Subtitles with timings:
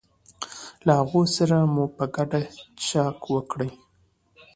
[0.85, 2.39] له هغو سره مو په ګډه
[2.85, 3.59] څښاک وکړ.